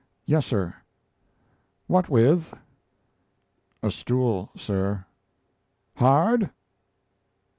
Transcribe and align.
"Yes, 0.25 0.47
sir." 0.47 0.73
"What 1.85 2.09
with?" 2.09 2.55
"A 3.83 3.91
stool, 3.91 4.49
sir." 4.57 5.05
"Hard?" 5.97 6.49